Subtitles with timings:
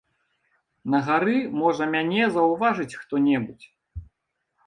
[0.93, 3.67] На гары, можа, мяне заўважыць хто-небудзь.